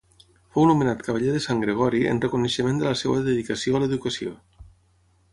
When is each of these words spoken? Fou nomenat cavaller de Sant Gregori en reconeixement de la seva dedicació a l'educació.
Fou 0.53 0.63
nomenat 0.67 1.01
cavaller 1.07 1.33
de 1.33 1.41
Sant 1.45 1.59
Gregori 1.63 1.99
en 2.11 2.21
reconeixement 2.23 2.79
de 2.81 2.87
la 2.87 2.93
seva 3.01 3.19
dedicació 3.27 3.75
a 3.75 3.83
l'educació. 3.85 4.33